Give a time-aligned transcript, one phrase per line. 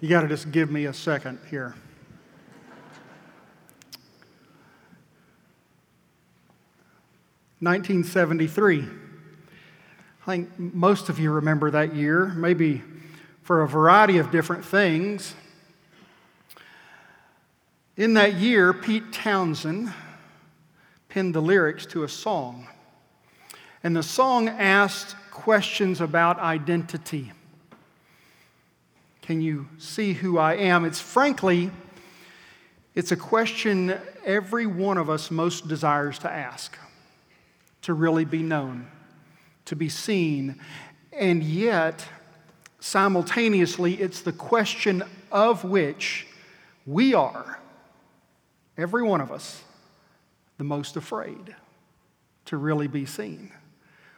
[0.00, 1.74] You got to just give me a second here.
[7.60, 8.82] Nineteen seventy-three.
[10.22, 12.82] I think most of you remember that year, maybe
[13.42, 15.34] for a variety of different things.
[17.98, 19.92] In that year, Pete Townshend
[21.10, 22.68] penned the lyrics to a song.
[23.82, 27.32] And the song asked questions about identity.
[29.30, 30.84] Can you see who I am?
[30.84, 31.70] It's frankly,
[32.96, 36.76] it's a question every one of us most desires to ask
[37.82, 38.88] to really be known,
[39.66, 40.58] to be seen.
[41.12, 42.04] And yet,
[42.80, 46.26] simultaneously, it's the question of which
[46.84, 47.60] we are,
[48.76, 49.62] every one of us,
[50.58, 51.54] the most afraid
[52.46, 53.52] to really be seen.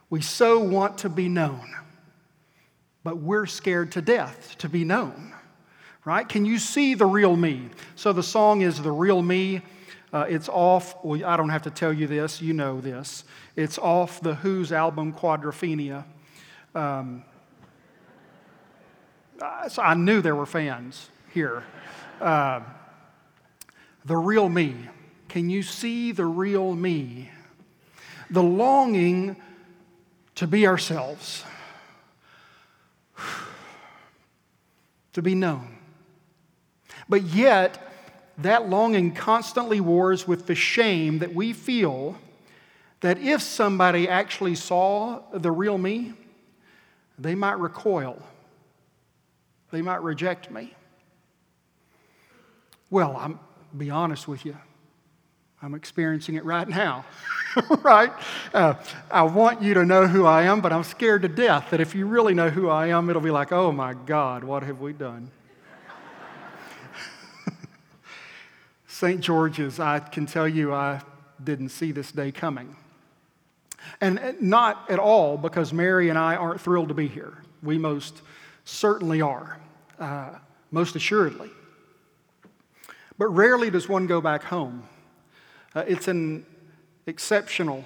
[0.09, 1.69] We so want to be known,
[3.05, 5.33] but we're scared to death to be known,
[6.05, 6.29] right?
[6.29, 7.69] Can you see the real me?
[7.97, 9.63] So the song is The Real Me.
[10.13, 13.25] Uh, it's off, well, I don't have to tell you this, you know this.
[13.57, 16.05] It's off the Who's album Quadrophenia.
[16.75, 17.25] Um,
[19.41, 21.65] I knew there were fans here.
[22.21, 22.61] Uh,
[24.05, 24.77] the real me.
[25.29, 27.31] Can you see the real me?
[28.31, 29.37] The longing
[30.37, 31.45] to be ourselves,
[35.13, 35.79] to be known.
[37.09, 37.79] But yet,
[38.39, 42.17] that longing constantly wars with the shame that we feel
[43.01, 46.15] that if somebody actually saw the real me,
[47.19, 48.23] they might recoil,
[49.71, 50.75] they might reject me.
[52.91, 53.41] Well, I'm
[53.77, 54.57] be honest with you.
[55.65, 57.05] I'm experiencing it right now,
[57.83, 58.13] right?
[58.53, 58.75] Uh,
[59.13, 61.95] I want you to know who I am, but I'm scared to death that if
[61.95, 64.93] you really know who I am, it'll be like, oh my God, what have we
[64.93, 65.31] done?
[68.89, 69.21] St.
[69.21, 71.01] George's, I can tell you, I
[71.43, 72.75] didn't see this day coming.
[74.01, 77.39] And not at all because Mary and I aren't thrilled to be here.
[77.63, 78.23] We most
[78.65, 79.61] certainly are,
[80.01, 80.31] uh,
[80.73, 81.51] most assuredly.
[83.17, 84.89] But rarely does one go back home.
[85.75, 86.45] Uh, it's an
[87.07, 87.85] exceptional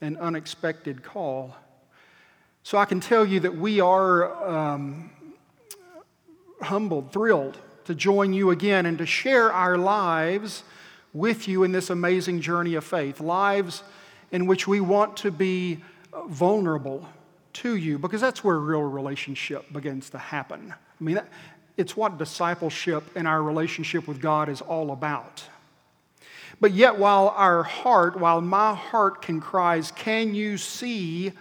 [0.00, 1.56] and unexpected call.
[2.62, 5.10] So I can tell you that we are um,
[6.60, 10.64] humbled, thrilled to join you again and to share our lives
[11.12, 13.20] with you in this amazing journey of faith.
[13.20, 13.82] Lives
[14.32, 15.82] in which we want to be
[16.26, 17.08] vulnerable
[17.54, 20.72] to you because that's where real relationship begins to happen.
[20.72, 21.20] I mean,
[21.76, 25.44] it's what discipleship and our relationship with God is all about.
[26.60, 31.32] But yet, while our heart, while my heart can cries, Can you see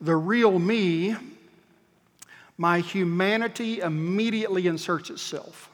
[0.00, 1.16] the real me?
[2.56, 5.70] My humanity immediately inserts itself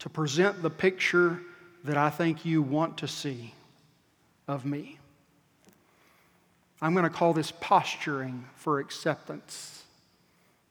[0.00, 1.40] to present the picture
[1.84, 3.54] that I think you want to see
[4.46, 4.98] of me.
[6.82, 9.82] I'm going to call this posturing for acceptance.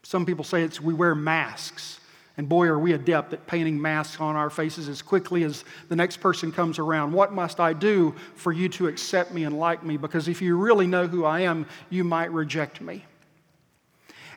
[0.02, 2.00] Some people say it's we wear masks.
[2.40, 5.94] And boy, are we adept at painting masks on our faces as quickly as the
[5.94, 7.12] next person comes around.
[7.12, 9.98] What must I do for you to accept me and like me?
[9.98, 13.04] Because if you really know who I am, you might reject me.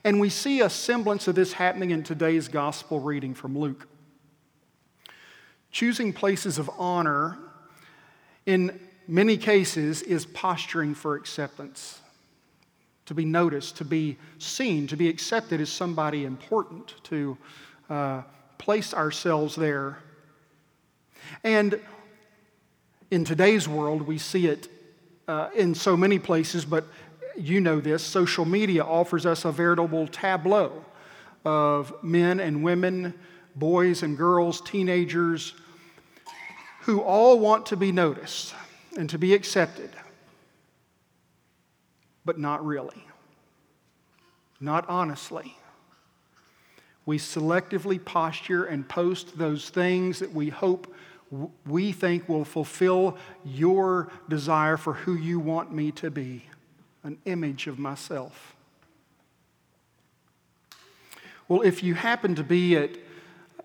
[0.04, 3.88] And we see a semblance of this happening in today's gospel reading from Luke.
[5.72, 7.38] Choosing places of honor
[8.46, 12.02] in many cases is posturing for acceptance
[13.06, 17.38] to be noticed, to be seen, to be accepted as somebody important, to
[17.90, 18.24] uh,
[18.58, 19.98] place ourselves there.
[21.44, 21.80] And
[23.12, 24.68] in today's world, we see it
[25.28, 26.86] uh, in so many places, but
[27.38, 30.86] you know this social media offers us a veritable tableau
[31.46, 33.14] of men and women,
[33.56, 35.54] boys and girls, teenagers,
[36.82, 38.54] who all want to be noticed
[38.98, 39.90] and to be accepted
[42.26, 43.06] but not really,
[44.60, 45.58] not honestly.
[47.06, 50.94] We selectively posture and post those things that we hope
[51.66, 56.46] we think will fulfill your desire for who you want me to be
[57.04, 58.56] an image of myself.
[61.48, 62.92] Well, if you happen to be at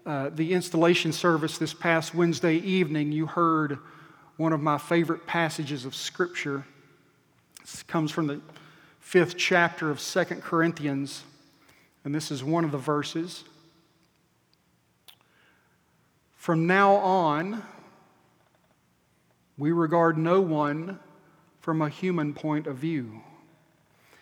[0.06, 3.79] uh, the installation service this past Wednesday evening, you heard
[4.38, 6.64] one of my favorite passages of Scripture
[7.73, 8.40] this comes from the
[8.99, 11.23] fifth chapter of Second Corinthians,
[12.05, 13.45] and this is one of the verses.
[16.37, 17.62] From now on,
[19.59, 20.99] we regard no one
[21.61, 23.21] from a human point of view.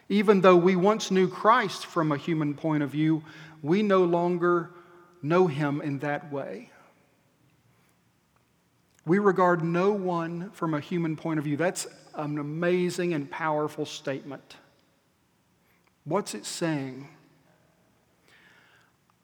[0.08, 3.22] Even though we once knew Christ from a human point of view,
[3.62, 4.70] we no longer
[5.22, 6.70] know him in that way.
[9.04, 11.56] We regard no one from a human point of view.
[11.56, 14.56] That's an amazing and powerful statement.
[16.04, 17.08] What's it saying?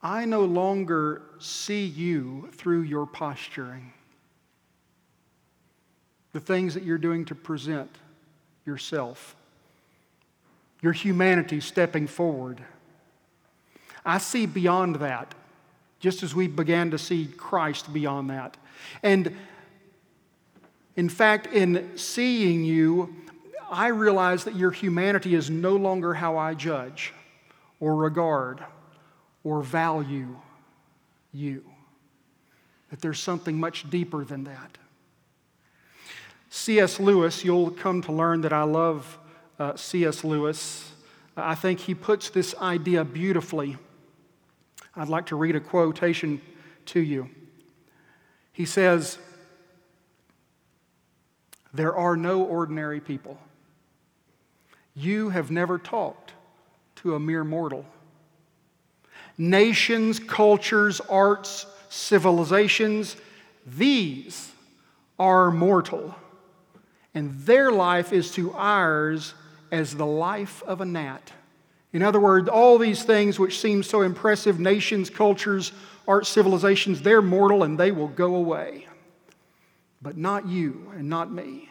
[0.02, 3.92] I no longer see you through your posturing,
[6.32, 7.90] the things that you're doing to present
[8.66, 9.36] yourself,
[10.80, 12.60] your humanity stepping forward.
[14.04, 15.34] I see beyond that,
[16.00, 18.56] just as we began to see Christ beyond that.
[19.04, 19.36] And
[20.96, 23.14] in fact, in seeing you,
[23.70, 27.14] I realize that your humanity is no longer how I judge
[27.78, 28.64] or regard
[29.44, 30.36] or value
[31.32, 31.64] you.
[32.90, 34.78] That there's something much deeper than that.
[36.50, 37.00] C.S.
[37.00, 39.18] Lewis, you'll come to learn that I love
[39.58, 40.22] uh, C.S.
[40.22, 40.90] Lewis.
[41.36, 43.78] I think he puts this idea beautifully.
[44.94, 46.42] I'd like to read a quotation
[46.86, 47.30] to you.
[48.52, 49.18] He says,
[51.72, 53.38] There are no ordinary people.
[54.94, 56.34] You have never talked
[56.96, 57.86] to a mere mortal.
[59.38, 63.16] Nations, cultures, arts, civilizations,
[63.66, 64.50] these
[65.18, 66.14] are mortal
[67.14, 69.34] and their life is to ours
[69.70, 71.32] as the life of a gnat.
[71.92, 75.72] In other words, all these things which seem so impressive nations, cultures,
[76.08, 78.86] art, civilizations they're mortal and they will go away.
[80.00, 81.68] But not you and not me.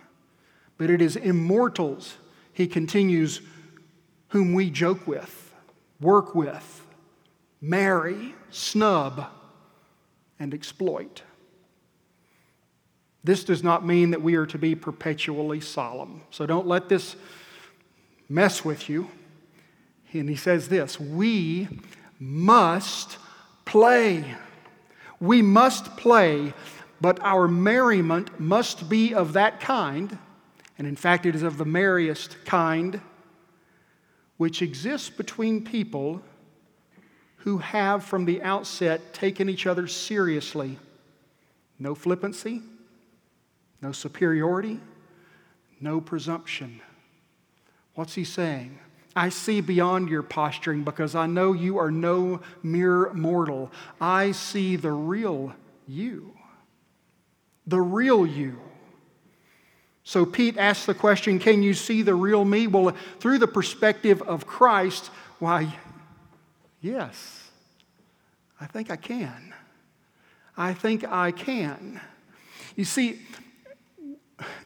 [0.78, 2.18] But it is immortals,
[2.54, 3.42] he continues,
[4.30, 5.54] whom we joke with,
[6.00, 6.81] work with,
[7.62, 9.28] marry, snub,
[10.40, 11.22] and exploit.
[13.24, 16.24] This does not mean that we are to be perpetually solemn.
[16.32, 17.16] So don't let this
[18.28, 19.12] mess with you.
[20.12, 21.68] And he says this we
[22.20, 23.18] must
[23.66, 24.36] play.
[25.20, 26.54] We must play,
[27.00, 30.18] but our merriment must be of that kind,
[30.80, 33.02] and in fact, it is of the merriest kind,
[34.38, 36.24] which exists between people
[37.44, 40.78] who have from the outset taken each other seriously.
[41.80, 42.62] No flippancy,
[43.82, 44.80] no superiority,
[45.80, 46.82] no presumption.
[47.96, 48.78] What's he saying?
[49.16, 53.72] I see beyond your posturing because I know you are no mere mortal.
[54.00, 55.54] I see the real
[55.88, 56.34] you.
[57.68, 58.60] The real you.
[60.04, 62.68] So Pete asks the question Can you see the real me?
[62.68, 65.08] Well, through the perspective of Christ,
[65.40, 65.74] why,
[66.82, 67.50] yes,
[68.60, 69.54] I think I can.
[70.58, 72.02] I think I can.
[72.76, 73.20] You see,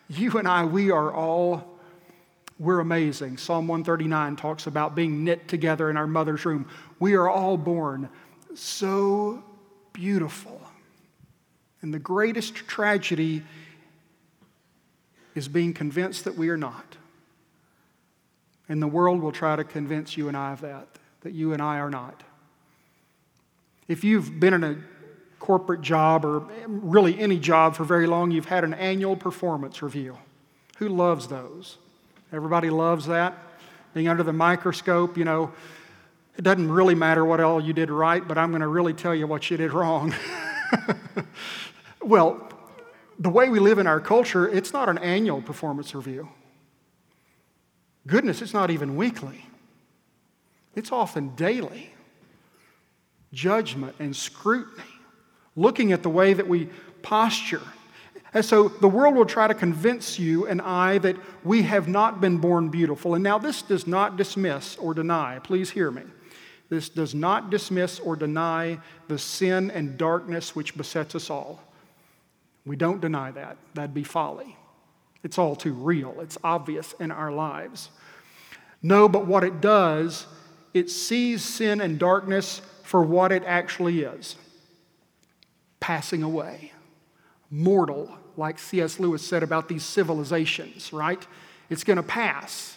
[0.09, 1.77] you and I, we are all,
[2.59, 3.37] we're amazing.
[3.37, 6.67] Psalm 139 talks about being knit together in our mother's room.
[6.99, 8.09] We are all born
[8.53, 9.43] so
[9.93, 10.61] beautiful.
[11.81, 13.43] And the greatest tragedy
[15.35, 16.97] is being convinced that we are not.
[18.67, 20.87] And the world will try to convince you and I of that,
[21.25, 22.21] that you and I are not.
[23.87, 24.77] If you've been in a
[25.39, 30.19] corporate job or really any job for very long, you've had an annual performance review.
[30.77, 31.79] Who loves those?
[32.31, 33.35] Everybody loves that.
[33.95, 35.51] Being under the microscope, you know,
[36.37, 39.15] it doesn't really matter what all you did right, but I'm going to really tell
[39.15, 40.13] you what you did wrong.
[42.03, 42.47] well,
[43.17, 46.29] the way we live in our culture, it's not an annual performance review.
[48.05, 49.47] Goodness, it's not even weekly,
[50.75, 51.91] it's often daily.
[53.33, 54.83] Judgment and scrutiny
[55.55, 56.69] looking at the way that we
[57.01, 57.61] posture.
[58.33, 62.19] And so the world will try to convince you and I that we have not
[62.19, 63.15] been born beautiful.
[63.15, 66.03] And now this does not dismiss or deny, please hear me.
[66.67, 71.61] This does not dismiss or deny the sin and darkness which besets us all.
[72.65, 73.57] We don't deny that.
[73.75, 74.57] That'd be folly.
[75.23, 77.89] It's all too real, it's obvious in our lives.
[78.81, 80.27] No, but what it does,
[80.75, 84.35] it sees sin and darkness for what it actually is
[85.79, 86.73] passing away.
[87.49, 88.99] Mortal, like C.S.
[88.99, 91.25] Lewis said about these civilizations, right?
[91.69, 92.75] It's going to pass.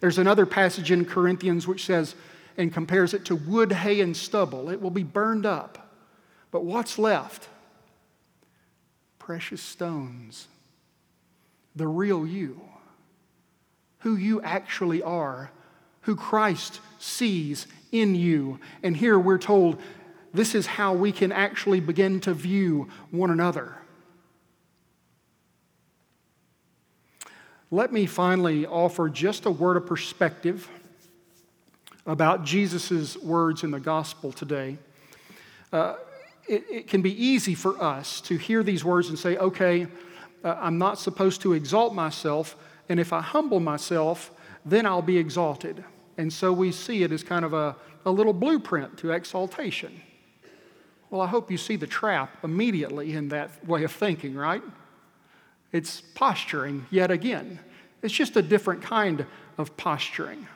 [0.00, 2.16] There's another passage in Corinthians which says,
[2.56, 4.68] and compares it to wood, hay, and stubble.
[4.68, 5.92] It will be burned up.
[6.50, 7.48] But what's left?
[9.20, 10.48] Precious stones.
[11.76, 12.60] The real you.
[13.98, 15.50] Who you actually are.
[16.02, 18.58] Who Christ sees in you.
[18.82, 19.80] And here we're told
[20.32, 23.76] this is how we can actually begin to view one another.
[27.70, 30.68] Let me finally offer just a word of perspective
[32.06, 34.78] about Jesus' words in the gospel today.
[35.72, 35.96] uh,
[36.46, 39.86] it, it, can be easy for us to hear these words and say, okay,
[40.44, 42.54] uh, I'm not supposed to exalt myself,
[42.90, 44.30] and if I humble myself,
[44.66, 45.82] then I'll be exalted.
[46.16, 50.00] And so we see it as kind of a, a little blueprint to exaltation.
[51.10, 54.62] Well, I hope you see the trap immediately in that way of thinking, right?
[55.72, 57.58] It's posturing yet again.
[58.02, 59.24] It's just a different kind
[59.58, 60.46] of posturing.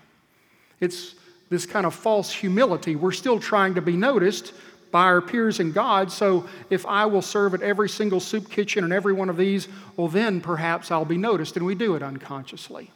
[0.81, 1.15] It's
[1.49, 2.97] this kind of false humility.
[2.97, 4.53] We're still trying to be noticed
[4.91, 6.11] by our peers and God.
[6.11, 9.69] So if I will serve at every single soup kitchen and every one of these,
[9.97, 11.57] well, then perhaps I'll be noticed.
[11.57, 12.91] And we do it unconsciously.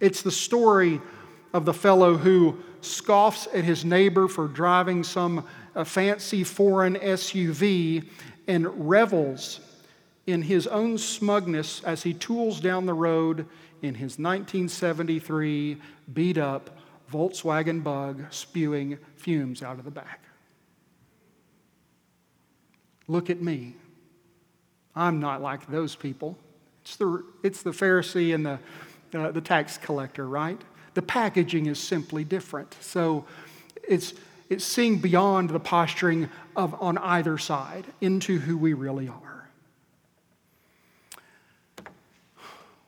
[0.00, 1.00] It's the story
[1.52, 8.06] of the fellow who scoffs at his neighbor for driving some uh, fancy foreign SUV
[8.46, 9.60] and revels
[10.26, 13.46] in his own smugness as he tools down the road
[13.82, 15.76] in his 1973
[16.12, 16.78] beat up
[17.12, 20.20] Volkswagen bug spewing fumes out of the back.
[23.06, 23.74] Look at me.
[24.96, 26.38] I'm not like those people.
[26.82, 28.58] It's the, it's the Pharisee and the,
[29.14, 30.60] the tax collector, right?
[30.94, 32.76] The packaging is simply different.
[32.80, 33.24] So
[33.86, 34.14] it's,
[34.48, 39.48] it's seeing beyond the posturing of on either side into who we really are.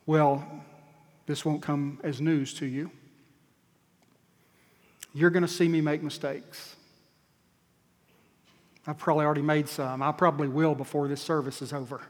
[0.05, 0.63] Well,
[1.25, 2.91] this won't come as news to you.
[5.13, 6.75] You're going to see me make mistakes.
[8.85, 10.01] I've probably already made some.
[10.01, 12.01] I probably will before this service is over.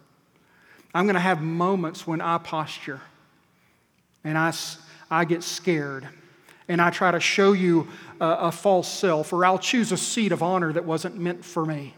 [0.93, 3.01] I'm going to have moments when I posture
[4.27, 4.53] and I,
[5.09, 6.07] I get scared
[6.67, 7.87] and I try to show you
[8.19, 11.65] a, a false self, or I'll choose a seat of honor that wasn't meant for
[11.65, 11.93] me.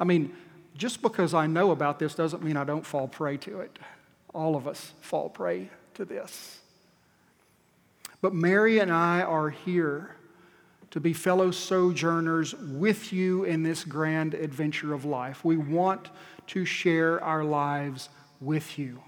[0.00, 0.34] I mean,
[0.76, 3.78] just because I know about this doesn't mean I don't fall prey to it.
[4.32, 6.58] All of us fall prey to this.
[8.22, 10.16] But Mary and I are here
[10.90, 15.44] to be fellow sojourners with you in this grand adventure of life.
[15.44, 16.08] We want
[16.48, 18.08] to share our lives
[18.40, 19.02] with you,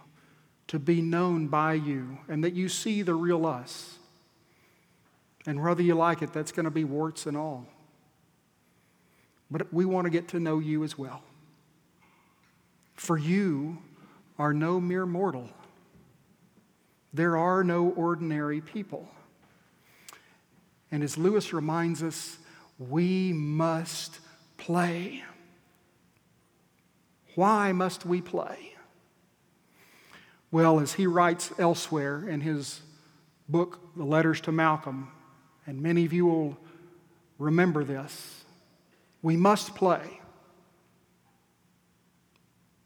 [0.68, 3.98] to be known by you, and that you see the real us.
[5.46, 7.66] And whether you like it, that's going to be warts and all.
[9.50, 11.22] But we want to get to know you as well.
[12.96, 13.78] For you
[14.38, 15.48] are no mere mortal.
[17.14, 19.08] There are no ordinary people.
[20.90, 22.36] And as Lewis reminds us,
[22.78, 24.20] we must
[24.58, 25.24] play.
[27.34, 28.74] Why must we play?
[30.50, 32.80] Well, as he writes elsewhere in his
[33.48, 35.10] book, The Letters to Malcolm,
[35.66, 36.56] and many of you will
[37.38, 38.44] remember this,
[39.22, 40.20] we must play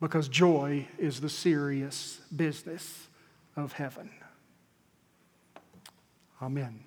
[0.01, 3.07] because joy is the serious business
[3.55, 4.11] of heaven.
[6.41, 6.81] Amen.